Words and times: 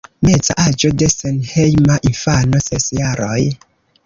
Meza 0.27 0.53
aĝo 0.61 0.89
de 1.01 1.09
senhejma 1.15 1.99
infano: 2.13 2.63
ses 2.71 2.89
jaroj. 3.03 3.41